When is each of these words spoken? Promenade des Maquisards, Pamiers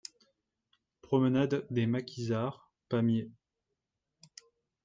Promenade 1.03 1.67
des 1.69 1.85
Maquisards, 1.85 2.71
Pamiers 2.89 3.29